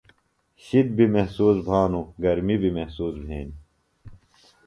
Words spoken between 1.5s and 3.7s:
بھانوۡ گرمی بیۡ محسوس بھینیۡ۔